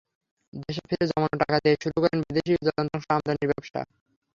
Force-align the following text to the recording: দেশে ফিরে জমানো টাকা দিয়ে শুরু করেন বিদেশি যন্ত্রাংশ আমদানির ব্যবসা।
দেশে 0.59 0.81
ফিরে 0.87 1.05
জমানো 1.09 1.35
টাকা 1.41 1.57
দিয়ে 1.63 1.75
শুরু 1.83 1.97
করেন 2.03 2.19
বিদেশি 2.27 2.53
যন্ত্রাংশ 2.67 3.05
আমদানির 3.11 3.49
ব্যবসা। 3.51 3.81